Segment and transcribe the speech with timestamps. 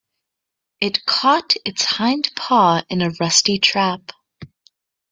[0.79, 4.11] It caught its hind paw in a rusty trap.